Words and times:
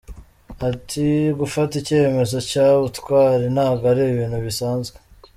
Ati 0.69 1.07
“Gufata 1.39 1.73
icyemezo 1.81 2.37
cy’ubutwari 2.49 3.45
ntago 3.55 3.83
ari 3.91 4.01
ibintu 4.13 4.37
bisanzwe. 4.45 4.97